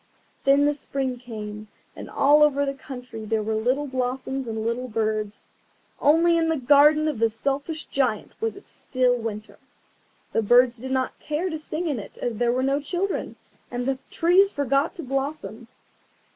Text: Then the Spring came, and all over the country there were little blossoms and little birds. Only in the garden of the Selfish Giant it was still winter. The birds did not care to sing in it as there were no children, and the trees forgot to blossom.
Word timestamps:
Then 0.45 0.65
the 0.65 0.73
Spring 0.73 1.19
came, 1.19 1.67
and 1.95 2.09
all 2.09 2.41
over 2.41 2.65
the 2.65 2.73
country 2.73 3.23
there 3.23 3.43
were 3.43 3.53
little 3.53 3.85
blossoms 3.85 4.47
and 4.47 4.65
little 4.65 4.87
birds. 4.87 5.45
Only 5.99 6.37
in 6.37 6.49
the 6.49 6.57
garden 6.57 7.07
of 7.07 7.19
the 7.19 7.29
Selfish 7.29 7.85
Giant 7.85 8.31
it 8.31 8.41
was 8.41 8.57
still 8.63 9.15
winter. 9.15 9.59
The 10.33 10.41
birds 10.41 10.79
did 10.79 10.89
not 10.89 11.19
care 11.19 11.51
to 11.51 11.59
sing 11.59 11.85
in 11.87 11.99
it 11.99 12.17
as 12.17 12.39
there 12.39 12.51
were 12.51 12.63
no 12.63 12.79
children, 12.79 13.35
and 13.69 13.85
the 13.85 13.99
trees 14.09 14.51
forgot 14.51 14.95
to 14.95 15.03
blossom. 15.03 15.67